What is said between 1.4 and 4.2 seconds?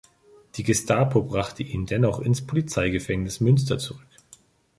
ihn dennoch ins Polizeigefängnis Münster zurück.